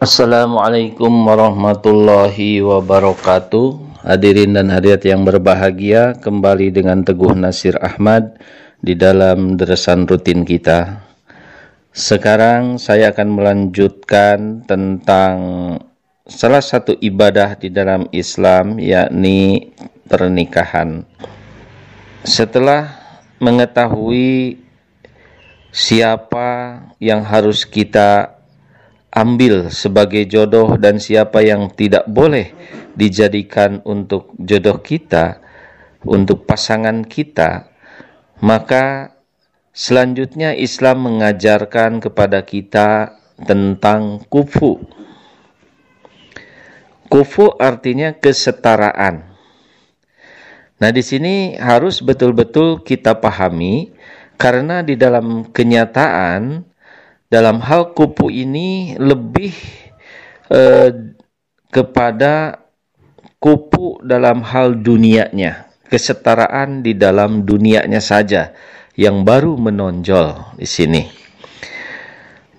Assalamualaikum 0.00 1.12
warahmatullahi 1.28 2.64
wabarakatuh. 2.64 4.00
Hadirin 4.00 4.56
dan 4.56 4.72
hadirat 4.72 5.04
yang 5.04 5.28
berbahagia 5.28 6.16
Kembali 6.16 6.72
dengan 6.72 7.04
Teguh 7.04 7.36
Nasir 7.36 7.76
Ahmad 7.84 8.40
Di 8.80 8.96
dalam 8.96 9.60
deresan 9.60 10.08
rutin 10.08 10.48
kita. 10.48 11.04
Sekarang 11.92 12.80
saya 12.80 13.12
akan 13.12 13.28
melanjutkan 13.28 14.64
tentang 14.64 15.36
Salah 16.24 16.64
satu 16.64 16.96
ibadah 16.96 17.60
di 17.60 17.68
dalam 17.68 18.08
Islam 18.08 18.80
Yakni 18.80 19.68
pernikahan. 20.08 21.04
Setelah 22.24 22.88
mengetahui 23.36 24.64
Siapa 25.68 26.80
yang 26.96 27.20
harus 27.20 27.68
kita 27.68 28.39
ambil 29.10 29.74
sebagai 29.74 30.26
jodoh 30.26 30.78
dan 30.78 31.02
siapa 31.02 31.42
yang 31.42 31.70
tidak 31.74 32.06
boleh 32.06 32.54
dijadikan 32.94 33.82
untuk 33.82 34.34
jodoh 34.38 34.78
kita, 34.78 35.42
untuk 36.06 36.46
pasangan 36.46 37.02
kita, 37.02 37.70
maka 38.40 39.14
selanjutnya 39.74 40.54
Islam 40.54 41.06
mengajarkan 41.10 41.98
kepada 41.98 42.46
kita 42.46 43.18
tentang 43.42 44.22
kufu. 44.30 44.78
Kufu 47.10 47.58
artinya 47.58 48.14
kesetaraan. 48.14 49.26
Nah, 50.80 50.90
di 50.94 51.02
sini 51.04 51.58
harus 51.58 52.00
betul-betul 52.00 52.86
kita 52.86 53.18
pahami 53.18 53.92
karena 54.40 54.80
di 54.80 54.96
dalam 54.96 55.44
kenyataan 55.50 56.69
dalam 57.30 57.62
hal 57.62 57.94
kupu 57.94 58.28
ini 58.28 58.98
lebih 58.98 59.54
eh, 60.50 61.14
kepada 61.70 62.58
kupu 63.38 64.02
dalam 64.02 64.42
hal 64.42 64.74
dunianya, 64.76 65.70
kesetaraan 65.86 66.82
di 66.82 66.98
dalam 66.98 67.46
dunianya 67.46 68.02
saja 68.02 68.50
yang 68.98 69.22
baru 69.22 69.54
menonjol 69.54 70.58
di 70.58 70.66
sini. 70.66 71.02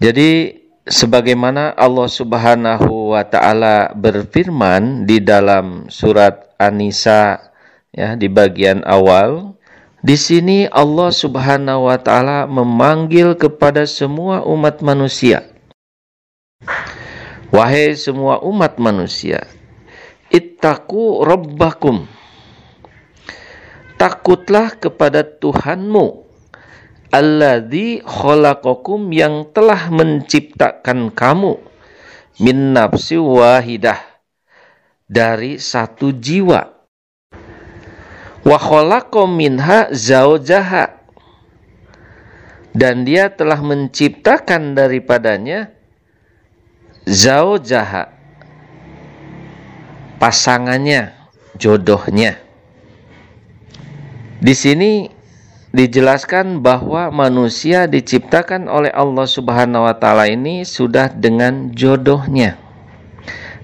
Jadi 0.02 0.62
sebagaimana 0.88 1.78
Allah 1.78 2.10
Subhanahu 2.10 3.14
wa 3.14 3.22
taala 3.28 3.94
berfirman 3.94 5.06
di 5.06 5.22
dalam 5.22 5.92
surat 5.92 6.56
An-Nisa 6.58 7.38
ya 7.94 8.16
di 8.18 8.32
bagian 8.32 8.82
awal 8.88 9.51
di 10.02 10.18
sini 10.18 10.66
Allah 10.66 11.14
Subhanahu 11.14 11.86
wa 11.86 11.98
taala 12.02 12.50
memanggil 12.50 13.38
kepada 13.38 13.86
semua 13.86 14.42
umat 14.42 14.82
manusia. 14.82 15.46
Wahai 17.54 17.94
semua 17.94 18.42
umat 18.42 18.82
manusia, 18.82 19.46
ittaqu 20.34 21.22
rabbakum. 21.22 22.10
Takutlah 24.02 24.74
kepada 24.74 25.22
Tuhanmu 25.22 26.26
alladzi 27.14 28.02
khalaqakum 28.02 29.14
yang 29.14 29.46
telah 29.54 29.92
menciptakan 29.94 31.12
kamu 31.14 31.60
min 32.42 32.74
nafsi 32.74 33.20
wahidah 33.20 34.00
dari 35.06 35.60
satu 35.60 36.16
jiwa 36.16 36.71
wa 38.42 38.58
khalaqa 38.58 39.30
minha 39.30 39.94
zaujaha 39.94 40.98
dan 42.72 43.04
dia 43.04 43.28
telah 43.30 43.60
menciptakan 43.60 44.74
daripadanya 44.74 45.76
zaujaha 47.04 48.16
pasangannya 50.22 51.12
jodohnya. 51.58 52.40
Di 54.42 54.54
sini 54.58 55.06
dijelaskan 55.70 56.66
bahwa 56.66 57.14
manusia 57.14 57.86
diciptakan 57.86 58.66
oleh 58.66 58.90
Allah 58.90 59.28
Subhanahu 59.30 59.86
wa 59.86 59.96
taala 59.98 60.26
ini 60.30 60.66
sudah 60.66 61.14
dengan 61.14 61.70
jodohnya 61.76 62.58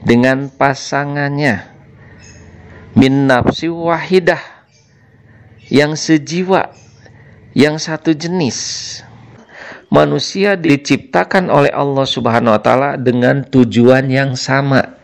dengan 0.08 0.48
pasangannya. 0.48 1.76
Min 2.98 3.30
nafsi 3.30 3.70
wahidah 3.70 4.57
yang 5.68 5.96
sejiwa, 5.96 6.72
yang 7.52 7.76
satu 7.80 8.16
jenis. 8.16 9.00
Manusia 9.88 10.60
diciptakan 10.60 11.48
oleh 11.48 11.72
Allah 11.72 12.04
Subhanahu 12.04 12.60
wa 12.60 12.62
taala 12.62 12.92
dengan 13.00 13.48
tujuan 13.48 14.12
yang 14.12 14.36
sama. 14.36 15.00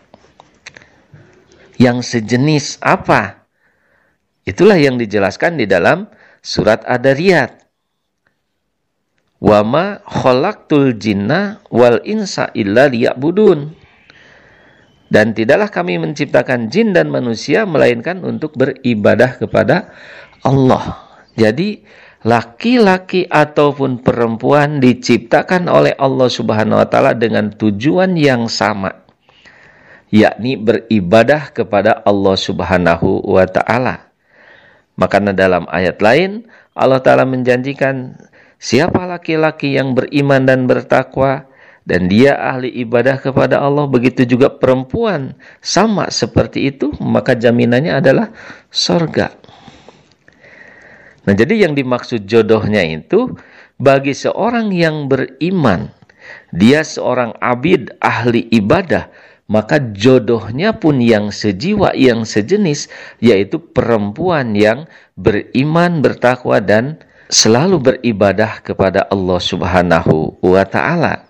Yang 1.79 2.19
sejenis 2.19 2.83
apa? 2.83 3.47
Itulah 4.43 4.75
yang 4.75 4.99
dijelaskan 4.99 5.55
di 5.55 5.65
dalam 5.67 6.11
surat 6.43 6.83
Ad-Dariyat. 6.83 7.63
Wa 9.39 9.63
ma 9.63 10.03
khalaqtul 10.03 10.99
jinna 10.99 11.63
wal 11.71 12.03
insa 12.03 12.51
illa 12.51 12.91
liya'budun. 12.91 13.71
Dan 15.07 15.31
tidaklah 15.31 15.71
kami 15.71 15.95
menciptakan 16.01 16.67
jin 16.67 16.91
dan 16.91 17.07
manusia 17.07 17.63
melainkan 17.63 18.19
untuk 18.25 18.57
beribadah 18.59 19.39
kepada 19.39 19.93
Allah. 20.43 20.99
Jadi 21.33 21.81
laki-laki 22.23 23.27
ataupun 23.27 23.99
perempuan 23.99 24.79
diciptakan 24.79 25.67
oleh 25.67 25.91
Allah 25.99 26.29
Subhanahu 26.31 26.79
wa 26.79 26.87
taala 26.87 27.11
dengan 27.17 27.51
tujuan 27.51 28.15
yang 28.15 28.47
sama 28.47 29.03
yakni 30.13 30.55
beribadah 30.55 31.49
kepada 31.49 32.05
Allah 32.05 32.35
Subhanahu 32.37 33.25
wa 33.25 33.49
taala. 33.49 34.13
Maka 34.93 35.17
dalam 35.33 35.65
ayat 35.73 35.97
lain 36.05 36.45
Allah 36.77 37.01
taala 37.01 37.25
menjanjikan 37.25 38.13
siapa 38.61 39.09
laki-laki 39.09 39.73
yang 39.73 39.97
beriman 39.97 40.45
dan 40.45 40.69
bertakwa 40.69 41.49
dan 41.83 42.07
dia 42.07 42.37
ahli 42.37 42.71
ibadah 42.85 43.19
kepada 43.19 43.59
Allah 43.59 43.89
begitu 43.89 44.23
juga 44.23 44.47
perempuan 44.53 45.35
sama 45.59 46.07
seperti 46.13 46.71
itu 46.71 46.95
maka 47.03 47.35
jaminannya 47.35 47.99
adalah 47.99 48.31
sorga 48.71 49.35
Nah, 51.23 51.33
jadi 51.33 51.67
yang 51.67 51.73
dimaksud 51.73 52.27
jodohnya 52.27 52.83
itu 52.83 53.31
bagi 53.79 54.11
seorang 54.11 54.75
yang 54.75 55.07
beriman, 55.07 55.87
dia 56.51 56.83
seorang 56.83 57.31
abid 57.39 57.95
ahli 58.03 58.51
ibadah, 58.51 59.07
maka 59.47 59.79
jodohnya 59.79 60.75
pun 60.75 60.99
yang 60.99 61.31
sejiwa, 61.31 61.95
yang 61.95 62.27
sejenis, 62.27 62.91
yaitu 63.23 63.59
perempuan 63.59 64.51
yang 64.55 64.87
beriman, 65.15 66.03
bertakwa, 66.03 66.59
dan 66.59 66.99
selalu 67.31 67.79
beribadah 67.79 68.59
kepada 68.59 69.07
Allah 69.07 69.39
Subhanahu 69.39 70.37
wa 70.43 70.63
Ta'ala. 70.67 71.23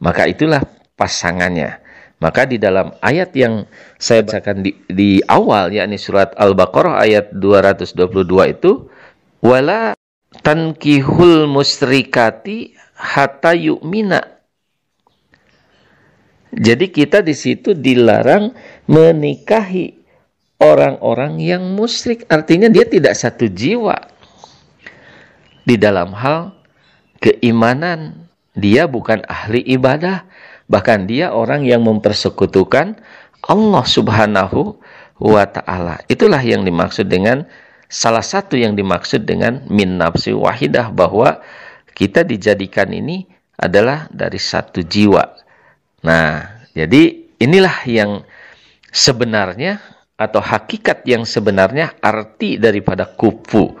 Maka 0.00 0.28
itulah 0.28 0.64
pasangannya. 0.96 1.80
Maka 2.20 2.44
di 2.44 2.60
dalam 2.60 2.92
ayat 3.00 3.32
yang 3.32 3.64
saya 3.96 4.20
bacakan 4.20 4.60
di, 4.60 4.76
di 4.92 5.24
awal 5.24 5.72
yakni 5.72 5.96
surat 5.96 6.36
Al-Baqarah 6.36 7.00
ayat 7.00 7.32
222 7.32 7.96
itu 8.52 8.92
wala 9.40 9.96
tankihul 10.44 11.48
musrikati 11.48 12.76
hatta 12.92 13.56
yu'mina. 13.56 14.20
Jadi 16.50 16.92
kita 16.92 17.24
di 17.24 17.32
situ 17.32 17.72
dilarang 17.72 18.52
menikahi 18.84 19.96
orang-orang 20.60 21.40
yang 21.40 21.62
musyrik. 21.72 22.28
Artinya 22.28 22.68
dia 22.68 22.84
tidak 22.84 23.16
satu 23.16 23.48
jiwa 23.48 23.96
di 25.64 25.80
dalam 25.80 26.12
hal 26.12 26.52
keimanan. 27.22 28.28
Dia 28.50 28.90
bukan 28.90 29.22
ahli 29.30 29.62
ibadah, 29.62 30.26
bahkan 30.70 31.10
dia 31.10 31.34
orang 31.34 31.66
yang 31.66 31.82
mempersekutukan 31.82 32.94
Allah 33.50 33.84
Subhanahu 33.84 34.78
wa 35.18 35.44
taala. 35.50 35.98
Itulah 36.06 36.38
yang 36.40 36.62
dimaksud 36.62 37.10
dengan 37.10 37.44
salah 37.90 38.22
satu 38.22 38.54
yang 38.54 38.78
dimaksud 38.78 39.26
dengan 39.26 39.66
min 39.66 39.98
nafsi 39.98 40.30
wahidah 40.30 40.94
bahwa 40.94 41.42
kita 41.92 42.22
dijadikan 42.22 42.94
ini 42.94 43.26
adalah 43.58 44.06
dari 44.14 44.38
satu 44.38 44.80
jiwa. 44.86 45.26
Nah, 46.06 46.64
jadi 46.72 47.28
inilah 47.42 47.76
yang 47.84 48.22
sebenarnya 48.88 49.82
atau 50.16 50.40
hakikat 50.40 51.04
yang 51.04 51.26
sebenarnya 51.26 51.98
arti 52.00 52.56
daripada 52.56 53.04
kufu. 53.04 53.74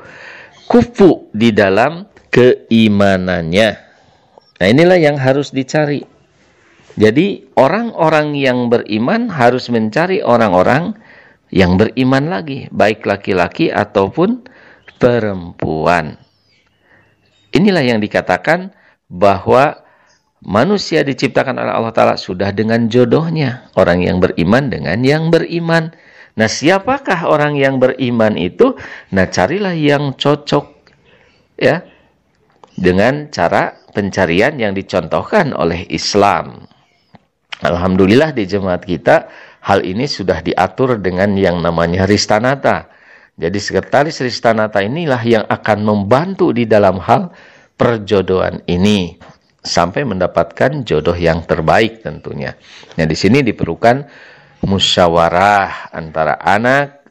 Kufu 0.66 1.30
di 1.32 1.54
dalam 1.54 2.10
keimanannya. 2.28 3.70
Nah, 4.60 4.66
inilah 4.68 4.98
yang 5.00 5.16
harus 5.16 5.54
dicari. 5.54 6.09
Jadi, 6.98 7.46
orang-orang 7.54 8.34
yang 8.34 8.66
beriman 8.66 9.30
harus 9.30 9.70
mencari 9.70 10.22
orang-orang 10.24 10.98
yang 11.50 11.74
beriman 11.78 12.30
lagi, 12.30 12.70
baik 12.70 13.06
laki-laki 13.06 13.70
ataupun 13.70 14.46
perempuan. 15.02 16.18
Inilah 17.50 17.82
yang 17.82 17.98
dikatakan 17.98 18.70
bahwa 19.10 19.82
manusia 20.46 21.02
diciptakan 21.02 21.58
oleh 21.58 21.72
Allah 21.74 21.94
Ta'ala 21.94 22.14
sudah 22.14 22.54
dengan 22.54 22.86
jodohnya. 22.86 23.70
Orang 23.74 24.06
yang 24.06 24.22
beriman 24.22 24.70
dengan 24.70 25.02
yang 25.02 25.34
beriman. 25.34 25.90
Nah, 26.38 26.46
siapakah 26.46 27.26
orang 27.26 27.58
yang 27.58 27.82
beriman 27.82 28.38
itu? 28.38 28.78
Nah, 29.10 29.26
carilah 29.26 29.74
yang 29.74 30.14
cocok 30.14 30.66
ya 31.58 31.82
dengan 32.78 33.28
cara 33.34 33.74
pencarian 33.90 34.54
yang 34.56 34.72
dicontohkan 34.72 35.50
oleh 35.50 35.90
Islam. 35.90 36.70
Alhamdulillah 37.60 38.32
di 38.32 38.48
jemaat 38.48 38.82
kita 38.88 39.28
hal 39.60 39.84
ini 39.84 40.08
sudah 40.08 40.40
diatur 40.40 40.96
dengan 40.96 41.36
yang 41.36 41.60
namanya 41.60 42.08
Ristanata. 42.08 42.88
Jadi 43.36 43.56
sekretaris 43.56 44.20
Ristanata 44.24 44.80
inilah 44.80 45.20
yang 45.24 45.44
akan 45.44 45.78
membantu 45.84 46.52
di 46.52 46.64
dalam 46.64 47.00
hal 47.00 47.32
perjodohan 47.76 48.64
ini 48.68 49.16
sampai 49.60 50.08
mendapatkan 50.08 50.84
jodoh 50.84 51.16
yang 51.16 51.44
terbaik 51.44 52.00
tentunya. 52.00 52.56
Nah, 52.96 53.04
di 53.04 53.16
sini 53.16 53.44
diperlukan 53.44 54.08
musyawarah 54.64 55.92
antara 55.92 56.36
anak, 56.40 57.04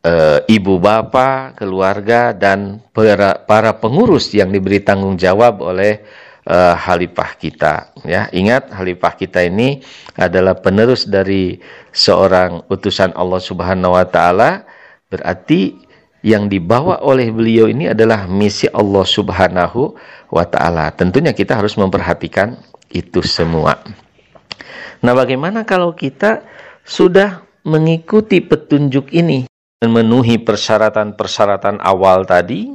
e, 0.00 0.12
ibu 0.48 0.76
bapak, 0.76 1.60
keluarga 1.60 2.36
dan 2.36 2.84
para, 2.92 3.40
para 3.44 3.76
pengurus 3.76 4.32
yang 4.32 4.52
diberi 4.52 4.80
tanggung 4.80 5.16
jawab 5.16 5.60
oleh 5.60 6.04
e, 6.46 6.58
halifah 6.78 7.34
kita 7.36 7.90
ya. 8.06 8.30
Ingat 8.30 8.70
halifah 8.70 9.18
kita 9.18 9.42
ini 9.42 9.82
adalah 10.14 10.54
penerus 10.54 11.04
dari 11.04 11.58
seorang 11.90 12.64
utusan 12.70 13.12
Allah 13.18 13.42
Subhanahu 13.42 13.98
wa 13.98 14.06
taala 14.06 14.62
berarti 15.10 15.74
yang 16.26 16.50
dibawa 16.50 17.02
oleh 17.06 17.30
beliau 17.30 17.70
ini 17.70 17.90
adalah 17.90 18.26
misi 18.26 18.66
Allah 18.70 19.06
Subhanahu 19.06 19.94
wa 20.30 20.44
taala. 20.46 20.90
Tentunya 20.94 21.30
kita 21.30 21.54
harus 21.54 21.78
memperhatikan 21.78 22.58
itu 22.90 23.22
semua. 23.22 23.78
Nah, 25.04 25.12
bagaimana 25.14 25.62
kalau 25.62 25.94
kita 25.94 26.42
sudah 26.82 27.46
mengikuti 27.66 28.42
petunjuk 28.42 29.10
ini 29.14 29.46
memenuhi 29.84 30.40
persyaratan-persyaratan 30.40 31.78
awal 31.84 32.24
tadi, 32.24 32.72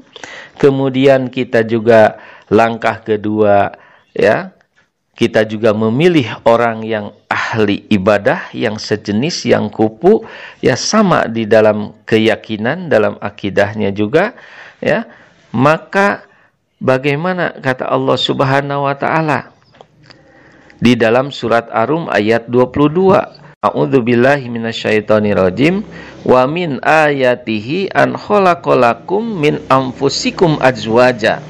kemudian 0.62 1.34
kita 1.34 1.66
juga 1.66 2.22
langkah 2.52 3.00
kedua 3.00 3.72
ya, 4.12 4.52
kita 5.16 5.48
juga 5.48 5.72
memilih 5.72 6.28
orang 6.44 6.84
yang 6.84 7.16
ahli 7.32 7.88
ibadah 7.88 8.52
yang 8.52 8.76
sejenis 8.76 9.48
yang 9.48 9.72
kupu 9.72 10.28
ya 10.60 10.76
sama 10.76 11.32
di 11.32 11.48
dalam 11.48 11.96
keyakinan 12.04 12.92
dalam 12.92 13.16
akidahnya 13.24 13.96
juga 13.96 14.36
ya. 14.84 15.08
Maka 15.52 16.28
bagaimana 16.80 17.56
kata 17.60 17.88
Allah 17.88 18.18
Subhanahu 18.20 18.88
wa 18.88 18.96
taala 18.96 19.52
di 20.82 20.96
dalam 20.98 21.30
surat 21.30 21.68
Arum 21.72 22.08
ayat 22.08 22.48
22 22.50 23.42
A'udzu 23.62 24.02
billahi 24.02 24.50
minasyaitonir 24.50 25.38
wa 26.26 26.50
min 26.50 26.82
ayatihi 26.82 27.94
an 27.94 28.18
khalaqalakum 28.18 29.38
min 29.38 29.62
anfusikum 29.70 30.58
azwaja 30.58 31.46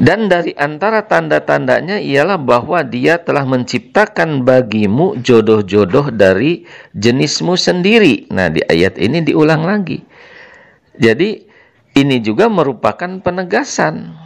dan 0.00 0.32
dari 0.32 0.56
antara 0.56 1.04
tanda-tandanya 1.04 2.00
ialah 2.00 2.40
bahwa 2.40 2.80
dia 2.80 3.20
telah 3.20 3.44
menciptakan 3.44 4.48
bagimu 4.48 5.20
jodoh-jodoh 5.20 6.08
dari 6.08 6.64
jenismu 6.96 7.52
sendiri. 7.52 8.24
Nah, 8.32 8.48
di 8.48 8.64
ayat 8.64 8.96
ini 8.96 9.20
diulang 9.20 9.68
lagi. 9.68 10.00
Jadi, 10.96 11.44
ini 12.00 12.16
juga 12.24 12.48
merupakan 12.48 13.20
penegasan 13.20 14.16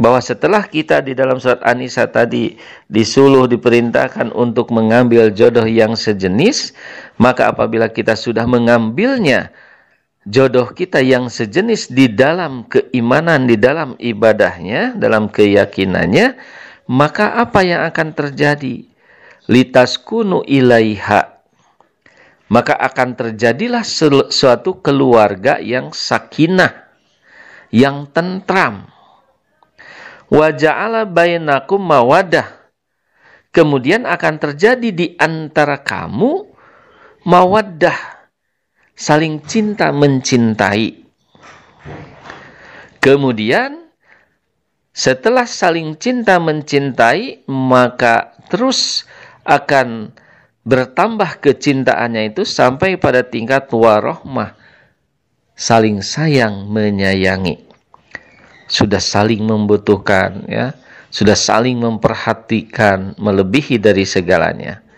bahwa 0.00 0.24
setelah 0.24 0.64
kita 0.64 1.04
di 1.04 1.12
dalam 1.12 1.36
surat 1.36 1.60
An-Nisa 1.60 2.08
tadi 2.08 2.56
disuluh 2.88 3.44
diperintahkan 3.44 4.32
untuk 4.32 4.72
mengambil 4.72 5.28
jodoh 5.28 5.68
yang 5.68 5.92
sejenis, 5.92 6.72
maka 7.20 7.52
apabila 7.52 7.92
kita 7.92 8.16
sudah 8.16 8.48
mengambilnya, 8.48 9.52
jodoh 10.30 10.70
kita 10.70 11.02
yang 11.02 11.26
sejenis 11.26 11.90
di 11.90 12.06
dalam 12.06 12.64
keimanan, 12.70 13.50
di 13.50 13.58
dalam 13.58 13.98
ibadahnya, 13.98 14.94
dalam 14.94 15.26
keyakinannya, 15.26 16.38
maka 16.86 17.34
apa 17.42 17.66
yang 17.66 17.82
akan 17.90 18.14
terjadi? 18.14 18.86
Litas 19.50 19.98
kunu 19.98 20.46
ilaiha. 20.46 21.42
Maka 22.50 22.74
akan 22.74 23.14
terjadilah 23.14 23.82
suatu 24.30 24.82
keluarga 24.82 25.58
yang 25.62 25.94
sakinah, 25.94 26.90
yang 27.70 28.10
tentram. 28.10 28.90
Waja'ala 30.30 31.06
bainakum 31.06 31.78
mawadah. 31.82 32.46
Kemudian 33.50 34.06
akan 34.06 34.38
terjadi 34.38 34.94
di 34.94 35.06
antara 35.18 35.78
kamu 35.82 36.46
mawaddah 37.26 38.19
saling 39.00 39.40
cinta 39.48 39.88
mencintai. 39.96 41.00
Kemudian 43.00 43.88
setelah 44.92 45.48
saling 45.48 45.96
cinta 45.96 46.36
mencintai, 46.36 47.48
maka 47.48 48.36
terus 48.52 49.08
akan 49.48 50.12
bertambah 50.68 51.40
kecintaannya 51.40 52.36
itu 52.36 52.44
sampai 52.44 53.00
pada 53.00 53.24
tingkat 53.24 53.72
warohmah. 53.72 54.52
Saling 55.56 56.04
sayang 56.04 56.68
menyayangi. 56.68 57.56
Sudah 58.68 59.00
saling 59.00 59.48
membutuhkan 59.48 60.44
ya. 60.44 60.76
Sudah 61.08 61.34
saling 61.34 61.80
memperhatikan 61.80 63.16
melebihi 63.16 63.80
dari 63.80 64.04
segalanya 64.04 64.89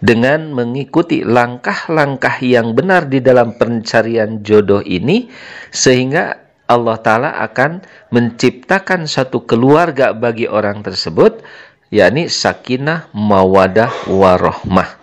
dengan 0.00 0.50
mengikuti 0.56 1.20
langkah-langkah 1.20 2.40
yang 2.40 2.72
benar 2.72 3.06
di 3.06 3.20
dalam 3.20 3.54
pencarian 3.60 4.40
jodoh 4.40 4.80
ini 4.80 5.28
sehingga 5.68 6.50
Allah 6.70 6.96
Ta'ala 7.02 7.30
akan 7.44 7.84
menciptakan 8.14 9.04
satu 9.04 9.44
keluarga 9.44 10.16
bagi 10.16 10.48
orang 10.48 10.80
tersebut 10.80 11.44
yakni 11.92 12.30
sakinah 12.30 13.10
mawadah 13.12 13.90
warohmah. 14.08 14.96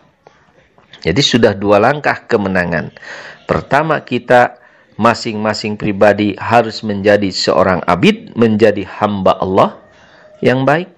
Jadi 1.04 1.22
sudah 1.22 1.54
dua 1.54 1.78
langkah 1.78 2.26
kemenangan. 2.26 2.90
Pertama 3.46 4.02
kita 4.02 4.58
masing-masing 4.98 5.78
pribadi 5.78 6.34
harus 6.42 6.82
menjadi 6.82 7.30
seorang 7.30 7.86
abid 7.86 8.34
menjadi 8.34 8.82
hamba 8.98 9.38
Allah 9.38 9.78
yang 10.42 10.66
baik. 10.66 10.90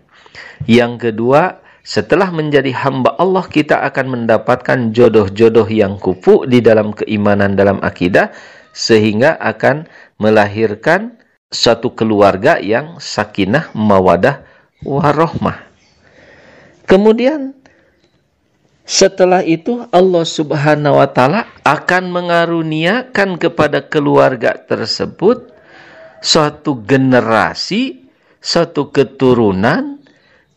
Yang 0.69 1.11
kedua 1.11 1.59
setelah 1.89 2.29
menjadi 2.29 2.69
hamba 2.85 3.17
Allah 3.17 3.49
kita 3.49 3.81
akan 3.81 4.13
mendapatkan 4.13 4.93
jodoh-jodoh 4.93 5.65
yang 5.73 5.97
kupu 5.97 6.45
di 6.45 6.61
dalam 6.61 6.93
keimanan 6.93 7.57
dalam 7.57 7.81
akidah 7.81 8.29
sehingga 8.77 9.41
akan 9.41 9.89
melahirkan 10.21 11.17
suatu 11.49 11.97
keluarga 11.97 12.61
yang 12.61 13.01
sakinah 13.01 13.73
mawadah 13.73 14.45
warohmah. 14.85 15.65
Kemudian 16.85 17.57
setelah 18.85 19.41
itu 19.41 19.81
Allah 19.89 20.25
Subhanahu 20.29 21.01
wa 21.01 21.09
taala 21.09 21.49
akan 21.65 22.13
mengaruniakan 22.13 23.41
kepada 23.41 23.81
keluarga 23.89 24.53
tersebut 24.61 25.49
suatu 26.21 26.85
generasi, 26.85 28.05
suatu 28.37 28.93
keturunan 28.93 29.98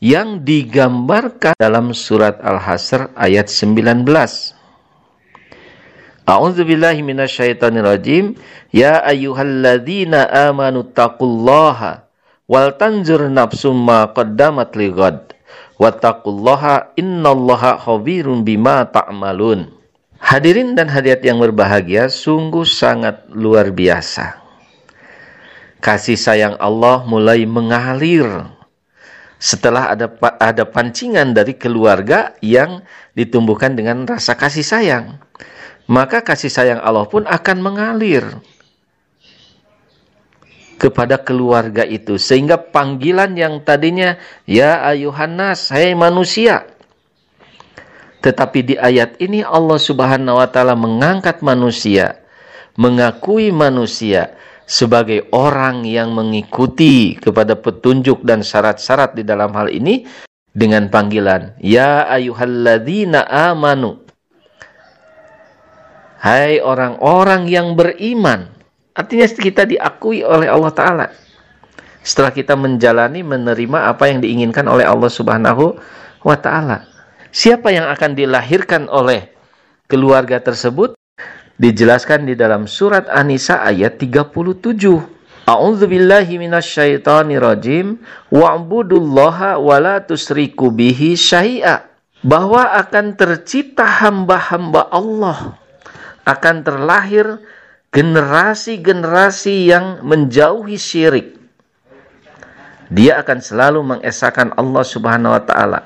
yang 0.03 0.43
digambarkan 0.43 1.55
dalam 1.55 1.95
surat 1.95 2.43
Al-Hasr 2.43 3.15
ayat 3.15 3.47
19. 3.47 4.03
A'udzu 6.27 6.67
billahi 6.67 7.07
minasyaitonir 7.07 7.87
rajim. 7.87 8.35
Ya 8.75 8.99
ayyuhalladzina 9.07 10.27
amanu 10.51 10.83
taqullaha 10.91 12.03
wal 12.51 12.75
tanzur 12.75 13.31
nafsum 13.31 13.79
ma 13.79 14.11
qaddamat 14.11 14.75
lighad. 14.75 15.39
Wattaqullaha 15.79 16.99
innallaha 16.99 17.79
khabirun 17.79 18.43
bima 18.43 18.83
ta'malun. 18.91 19.71
Hadirin 20.19 20.79
dan 20.79 20.87
hadirat 20.91 21.23
yang 21.27 21.43
berbahagia, 21.43 22.07
sungguh 22.07 22.63
sangat 22.63 23.27
luar 23.31 23.75
biasa. 23.75 24.39
Kasih 25.83 26.15
sayang 26.15 26.55
Allah 26.63 27.03
mulai 27.03 27.43
mengalir 27.43 28.47
setelah 29.43 29.91
ada 29.91 30.07
ada 30.39 30.63
pancingan 30.63 31.35
dari 31.35 31.59
keluarga 31.59 32.31
yang 32.39 32.87
ditumbuhkan 33.19 33.75
dengan 33.75 34.07
rasa 34.07 34.39
kasih 34.39 34.63
sayang. 34.63 35.19
Maka 35.91 36.23
kasih 36.23 36.47
sayang 36.47 36.79
Allah 36.79 37.11
pun 37.11 37.27
akan 37.27 37.59
mengalir 37.59 38.23
kepada 40.79 41.19
keluarga 41.19 41.83
itu 41.83 42.23
sehingga 42.23 42.59
panggilan 42.59 43.35
yang 43.35 43.63
tadinya 43.63 44.19
ya 44.47 44.83
ayuhannas 44.83 45.71
hai 45.71 45.95
manusia 45.95 46.67
tetapi 48.19 48.59
di 48.67 48.75
ayat 48.75 49.15
ini 49.23 49.47
Allah 49.47 49.79
Subhanahu 49.79 50.43
wa 50.43 50.49
taala 50.51 50.75
mengangkat 50.75 51.39
manusia 51.39 52.19
mengakui 52.75 53.55
manusia 53.55 54.35
sebagai 54.67 55.29
orang 55.35 55.83
yang 55.85 56.15
mengikuti 56.15 57.19
kepada 57.19 57.59
petunjuk 57.59 58.23
dan 58.23 58.41
syarat-syarat 58.41 59.19
di 59.19 59.23
dalam 59.27 59.53
hal 59.53 59.69
ini 59.69 60.07
dengan 60.53 60.89
panggilan 60.93 61.57
ya 61.61 62.07
ayyuhalladzina 62.09 63.27
amanu. 63.27 64.05
Hai 66.23 66.63
orang-orang 66.63 67.51
yang 67.51 67.75
beriman. 67.75 68.47
Artinya 68.95 69.27
kita 69.27 69.67
diakui 69.67 70.23
oleh 70.23 70.47
Allah 70.47 70.71
taala. 70.71 71.07
Setelah 72.03 72.31
kita 72.31 72.55
menjalani 72.55 73.27
menerima 73.27 73.91
apa 73.91 74.07
yang 74.07 74.23
diinginkan 74.23 74.71
oleh 74.71 74.87
Allah 74.87 75.11
Subhanahu 75.11 75.75
wa 76.23 76.37
taala. 76.39 76.87
Siapa 77.35 77.75
yang 77.75 77.91
akan 77.91 78.15
dilahirkan 78.15 78.87
oleh 78.87 79.35
keluarga 79.91 80.39
tersebut 80.39 80.95
dijelaskan 81.63 82.27
di 82.27 82.35
dalam 82.35 82.67
surat 82.67 83.07
An-Nisa 83.07 83.63
ayat 83.63 84.03
37. 84.03 85.47
A'udzu 85.47 85.87
billahi 85.87 86.43
minasyaitonir 86.43 87.39
rajim 87.39 88.03
wa'budullaha 88.35 89.63
wa 89.63 89.79
la 89.79 90.03
tusriku 90.03 90.75
bihi 90.75 91.15
syai'a. 91.15 91.87
Bahwa 92.23 92.71
akan 92.79 93.19
tercipta 93.19 93.83
hamba-hamba 93.83 94.91
Allah 94.91 95.59
akan 96.23 96.63
terlahir 96.63 97.43
generasi-generasi 97.91 99.67
yang 99.67 100.07
menjauhi 100.07 100.79
syirik. 100.79 101.35
Dia 102.95 103.19
akan 103.27 103.39
selalu 103.43 103.81
mengesahkan 103.83 104.55
Allah 104.55 104.85
Subhanahu 104.87 105.35
wa 105.35 105.43
taala. 105.43 105.81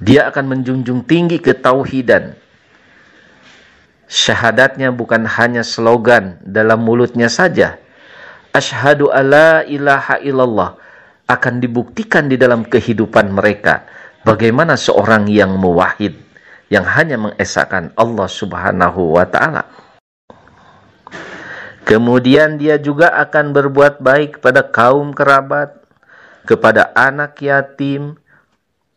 Dia 0.00 0.32
akan 0.32 0.56
menjunjung 0.56 1.04
tinggi 1.04 1.36
ketauhidan 1.36 2.41
Syahadatnya 4.12 4.92
bukan 4.92 5.24
hanya 5.24 5.64
slogan 5.64 6.36
dalam 6.44 6.84
mulutnya 6.84 7.32
saja. 7.32 7.80
Ashadu 8.52 9.08
alla 9.08 9.64
ilaha 9.64 10.20
illallah 10.20 10.76
akan 11.32 11.64
dibuktikan 11.64 12.28
di 12.28 12.36
dalam 12.36 12.68
kehidupan 12.68 13.32
mereka. 13.32 13.88
Bagaimana 14.28 14.76
seorang 14.76 15.32
yang 15.32 15.56
mewahid, 15.56 16.20
yang 16.68 16.84
hanya 16.84 17.16
mengesahkan 17.16 17.96
Allah 17.96 18.28
subhanahu 18.28 19.16
wa 19.16 19.24
ta'ala. 19.24 19.64
Kemudian 21.88 22.60
dia 22.60 22.76
juga 22.76 23.16
akan 23.16 23.56
berbuat 23.56 24.04
baik 24.04 24.38
kepada 24.38 24.60
kaum 24.68 25.16
kerabat, 25.16 25.72
kepada 26.44 26.92
anak 26.92 27.40
yatim, 27.40 28.20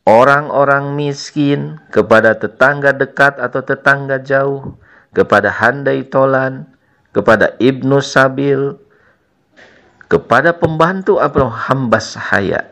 orang-orang 0.04 0.92
miskin, 0.92 1.80
kepada 1.88 2.36
tetangga 2.36 2.92
dekat 2.92 3.40
atau 3.40 3.64
tetangga 3.64 4.20
jauh, 4.20 4.76
kepada 5.16 5.48
handai 5.48 6.04
tolan, 6.04 6.68
kepada 7.16 7.56
ibnu 7.64 8.04
sabil, 8.04 8.76
kepada 10.12 10.52
pembantu 10.52 11.24
atau 11.24 11.48
hamba 11.48 12.04
sahaya. 12.04 12.68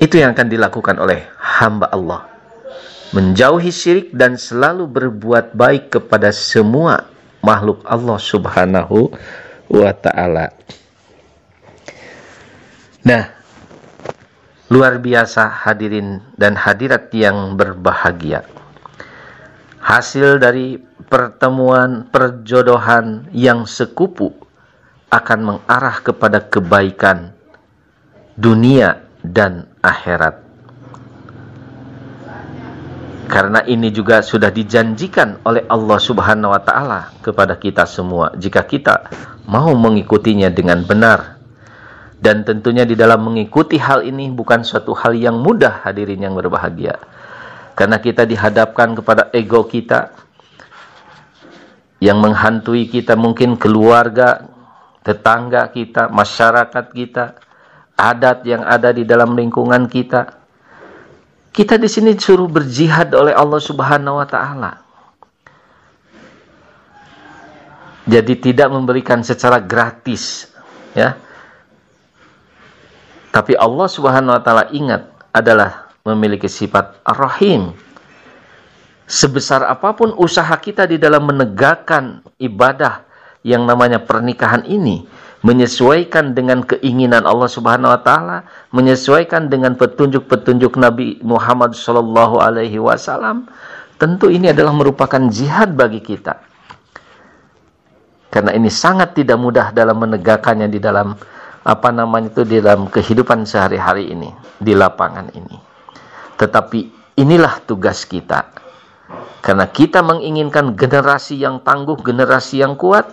Itu 0.00 0.16
yang 0.16 0.32
akan 0.32 0.48
dilakukan 0.48 0.96
oleh 0.96 1.28
hamba 1.36 1.92
Allah. 1.92 2.24
Menjauhi 3.12 3.68
syirik 3.68 4.16
dan 4.16 4.40
selalu 4.40 4.88
berbuat 4.88 5.52
baik 5.52 5.92
kepada 6.00 6.32
semua 6.32 7.04
makhluk 7.44 7.84
Allah 7.84 8.16
subhanahu 8.16 9.12
wa 9.68 9.92
ta'ala. 9.92 10.56
Nah, 13.04 13.28
luar 14.72 14.96
biasa 15.02 15.68
hadirin 15.68 16.22
dan 16.38 16.54
hadirat 16.54 17.10
yang 17.12 17.58
berbahagia 17.58 18.46
hasil 19.80 20.36
dari 20.36 20.76
pertemuan 21.08 22.06
perjodohan 22.12 23.32
yang 23.32 23.64
sekupu 23.64 24.30
akan 25.10 25.40
mengarah 25.42 25.96
kepada 26.04 26.44
kebaikan 26.46 27.34
dunia 28.36 29.02
dan 29.24 29.66
akhirat. 29.82 30.38
Karena 33.30 33.62
ini 33.62 33.94
juga 33.94 34.26
sudah 34.26 34.50
dijanjikan 34.50 35.42
oleh 35.46 35.62
Allah 35.70 35.98
Subhanahu 36.02 36.50
wa 36.50 36.62
taala 36.62 37.14
kepada 37.22 37.54
kita 37.54 37.86
semua 37.86 38.34
jika 38.34 38.66
kita 38.66 39.06
mau 39.46 39.70
mengikutinya 39.74 40.50
dengan 40.50 40.82
benar. 40.86 41.40
Dan 42.20 42.44
tentunya 42.44 42.84
di 42.84 42.92
dalam 42.92 43.24
mengikuti 43.24 43.80
hal 43.80 44.04
ini 44.04 44.28
bukan 44.28 44.60
suatu 44.60 44.92
hal 44.92 45.16
yang 45.16 45.40
mudah 45.40 45.88
hadirin 45.88 46.20
yang 46.20 46.36
berbahagia 46.36 47.00
karena 47.80 47.96
kita 47.96 48.28
dihadapkan 48.28 48.92
kepada 48.92 49.32
ego 49.32 49.64
kita 49.64 50.12
yang 51.96 52.20
menghantui 52.20 52.92
kita 52.92 53.16
mungkin 53.16 53.56
keluarga, 53.56 54.44
tetangga 55.00 55.64
kita, 55.72 56.12
masyarakat 56.12 56.84
kita, 56.92 57.40
adat 57.96 58.44
yang 58.44 58.68
ada 58.68 58.92
di 58.92 59.08
dalam 59.08 59.32
lingkungan 59.32 59.88
kita. 59.88 60.28
Kita 61.56 61.80
di 61.80 61.88
sini 61.88 62.12
disuruh 62.12 62.52
berjihad 62.52 63.16
oleh 63.16 63.32
Allah 63.32 63.60
Subhanahu 63.64 64.20
wa 64.20 64.28
taala. 64.28 64.84
Jadi 68.04 68.44
tidak 68.44 68.68
memberikan 68.68 69.24
secara 69.24 69.56
gratis, 69.56 70.52
ya. 70.92 71.16
Tapi 73.32 73.56
Allah 73.56 73.88
Subhanahu 73.88 74.36
wa 74.36 74.42
taala 74.44 74.68
ingat 74.68 75.08
adalah 75.32 75.89
memiliki 76.04 76.48
sifat 76.48 77.00
rahim. 77.04 77.76
Sebesar 79.10 79.66
apa 79.66 79.90
pun 79.98 80.14
usaha 80.14 80.54
kita 80.54 80.86
di 80.86 80.94
dalam 80.94 81.26
menegakkan 81.26 82.22
ibadah 82.38 83.02
yang 83.42 83.66
namanya 83.66 83.98
pernikahan 83.98 84.62
ini, 84.70 85.02
menyesuaikan 85.42 86.36
dengan 86.36 86.62
keinginan 86.62 87.26
Allah 87.26 87.50
Subhanahu 87.50 87.90
wa 87.90 88.00
taala, 88.06 88.38
menyesuaikan 88.70 89.50
dengan 89.50 89.74
petunjuk-petunjuk 89.74 90.78
Nabi 90.78 91.18
Muhammad 91.26 91.74
sallallahu 91.74 92.38
alaihi 92.38 92.78
wasallam, 92.78 93.50
tentu 93.98 94.30
ini 94.30 94.54
adalah 94.54 94.70
merupakan 94.70 95.20
jihad 95.26 95.74
bagi 95.74 95.98
kita. 95.98 96.38
Karena 98.30 98.54
ini 98.54 98.70
sangat 98.70 99.18
tidak 99.18 99.42
mudah 99.42 99.74
dalam 99.74 99.98
menegakkannya 99.98 100.70
di 100.70 100.78
dalam 100.78 101.18
apa 101.66 101.88
namanya 101.90 102.30
itu 102.30 102.46
di 102.46 102.62
dalam 102.62 102.86
kehidupan 102.86 103.42
sehari-hari 103.42 104.14
ini, 104.14 104.30
di 104.62 104.70
lapangan 104.70 105.34
ini. 105.34 105.69
Tetapi 106.40 107.12
inilah 107.20 107.60
tugas 107.68 108.08
kita. 108.08 108.48
Karena 109.44 109.68
kita 109.68 110.00
menginginkan 110.00 110.72
generasi 110.72 111.36
yang 111.36 111.60
tangguh, 111.60 112.00
generasi 112.00 112.64
yang 112.64 112.80
kuat, 112.80 113.12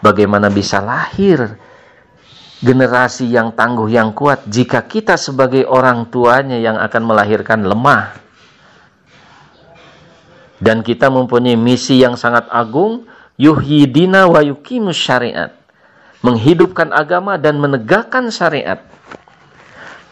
bagaimana 0.00 0.48
bisa 0.48 0.80
lahir 0.80 1.60
generasi 2.62 3.26
yang 3.26 3.50
tangguh 3.52 3.90
yang 3.90 4.14
kuat 4.14 4.46
jika 4.46 4.86
kita 4.86 5.18
sebagai 5.18 5.66
orang 5.66 6.06
tuanya 6.08 6.56
yang 6.56 6.78
akan 6.78 7.02
melahirkan 7.02 7.66
lemah. 7.66 8.14
Dan 10.62 10.86
kita 10.86 11.10
mempunyai 11.10 11.58
misi 11.58 11.98
yang 11.98 12.14
sangat 12.14 12.46
agung, 12.46 13.10
yuhyidina 13.34 14.30
wa 14.30 14.38
yukimus 14.46 14.94
syariat. 14.94 15.50
Menghidupkan 16.22 16.94
agama 16.94 17.34
dan 17.34 17.58
menegakkan 17.58 18.30
syariat. 18.30 18.78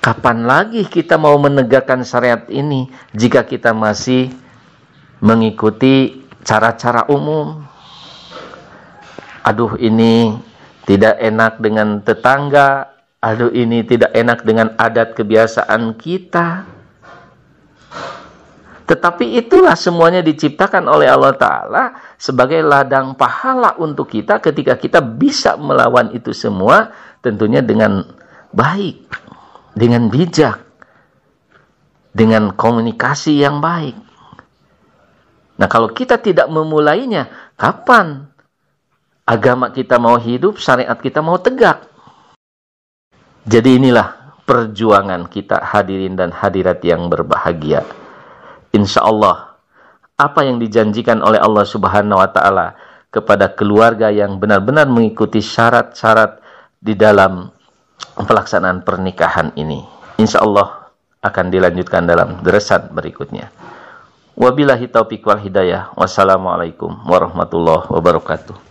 Kapan 0.00 0.48
lagi 0.48 0.88
kita 0.88 1.20
mau 1.20 1.36
menegakkan 1.36 2.00
syariat 2.08 2.48
ini 2.48 2.88
jika 3.12 3.44
kita 3.44 3.76
masih 3.76 4.32
mengikuti 5.20 6.24
cara-cara 6.40 7.04
umum? 7.12 7.60
Aduh 9.44 9.76
ini 9.76 10.40
tidak 10.88 11.20
enak 11.20 11.60
dengan 11.60 12.00
tetangga, 12.00 12.96
aduh 13.20 13.52
ini 13.52 13.84
tidak 13.84 14.08
enak 14.16 14.40
dengan 14.40 14.72
adat 14.80 15.12
kebiasaan 15.12 15.92
kita. 16.00 16.64
Tetapi 18.88 19.36
itulah 19.36 19.76
semuanya 19.76 20.24
diciptakan 20.24 20.88
oleh 20.88 21.12
Allah 21.12 21.36
Ta'ala 21.36 21.84
sebagai 22.16 22.64
ladang 22.64 23.20
pahala 23.20 23.76
untuk 23.76 24.08
kita 24.08 24.40
ketika 24.40 24.80
kita 24.80 25.04
bisa 25.04 25.60
melawan 25.60 26.08
itu 26.16 26.32
semua 26.32 26.88
tentunya 27.20 27.60
dengan 27.60 28.02
baik 28.50 29.19
dengan 29.74 30.10
bijak, 30.10 30.60
dengan 32.10 32.54
komunikasi 32.54 33.38
yang 33.38 33.62
baik. 33.62 33.96
Nah, 35.60 35.68
kalau 35.68 35.92
kita 35.92 36.16
tidak 36.16 36.48
memulainya, 36.48 37.52
kapan 37.54 38.24
agama 39.28 39.70
kita 39.70 40.00
mau 40.00 40.16
hidup, 40.16 40.56
syariat 40.56 40.96
kita 40.96 41.20
mau 41.20 41.36
tegak? 41.36 41.84
Jadi 43.44 43.76
inilah 43.76 44.40
perjuangan 44.48 45.30
kita 45.30 45.62
hadirin 45.62 46.18
dan 46.18 46.34
hadirat 46.34 46.82
yang 46.82 47.06
berbahagia. 47.06 47.86
Insya 48.74 49.04
Allah, 49.06 49.54
apa 50.18 50.42
yang 50.44 50.58
dijanjikan 50.58 51.22
oleh 51.22 51.38
Allah 51.38 51.64
Subhanahu 51.64 52.18
wa 52.18 52.30
Ta'ala 52.30 52.74
kepada 53.10 53.50
keluarga 53.50 54.10
yang 54.10 54.38
benar-benar 54.38 54.86
mengikuti 54.86 55.42
syarat-syarat 55.42 56.40
di 56.78 56.94
dalam 56.94 57.50
pelaksanaan 58.14 58.84
pernikahan 58.84 59.50
ini. 59.56 59.84
Insya 60.20 60.44
Allah 60.44 60.92
akan 61.20 61.46
dilanjutkan 61.52 62.08
dalam 62.08 62.40
deresan 62.44 62.92
berikutnya. 62.92 63.52
Wabillahi 64.36 64.88
taufiq 64.88 65.26
wal 65.26 65.40
hidayah. 65.40 65.92
Wassalamualaikum 65.98 67.04
warahmatullahi 67.04 67.92
wabarakatuh. 67.92 68.69